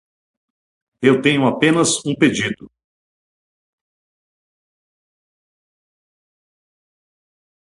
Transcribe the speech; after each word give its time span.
Eu 0.99 1.21
tenho 1.21 1.45
apenas 1.45 2.03
um 2.03 2.15
pedido 2.15 2.71